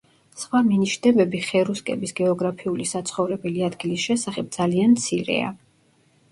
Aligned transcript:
სხვა 0.43 0.61
მინიშნებები 0.69 1.41
ხერუსკების 1.49 2.15
გეოგრაფიული 2.21 2.89
საცხოვრებელი 2.95 3.69
ადგილის 3.69 4.09
შესახებ 4.09 4.53
ძალიან 4.59 4.99
მცირეა. 4.99 5.57